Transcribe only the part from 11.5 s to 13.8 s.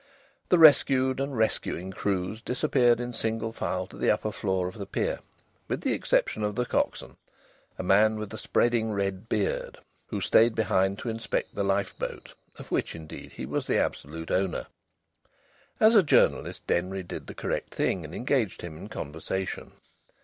the lifeboat, of which indeed he was the